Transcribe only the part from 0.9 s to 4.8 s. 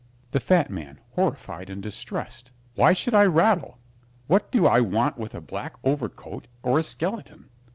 (horrified and distressed) Why should I rattle? What do